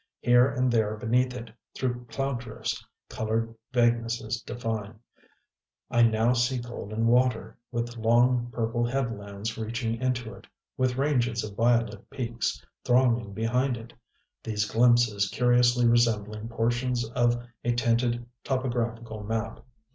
[0.21, 4.95] Here and there beneath it, through cloudrifts, colored vaguenesses define:
[5.91, 11.55] I now see golden water, with long purple headlands reaching into it, with ranges of
[11.55, 13.93] violet peaks thronging behind it;
[14.43, 19.59] these glimpses curiously resembling portions of a tinted topographical map.